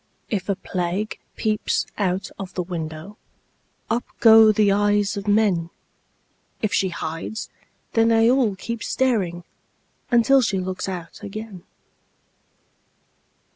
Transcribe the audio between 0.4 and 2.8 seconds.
a Plague peeps out of the